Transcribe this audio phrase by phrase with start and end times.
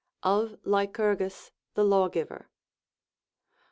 [0.23, 2.47] ο Of Lycurgus the Lawgiver.